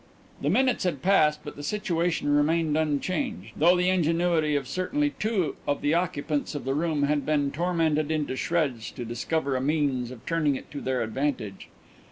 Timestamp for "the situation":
1.55-2.35